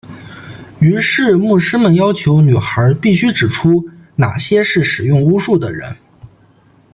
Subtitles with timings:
[0.79, 5.95] 于是牧师们要求女孩必须指出哪些是使用巫术的人。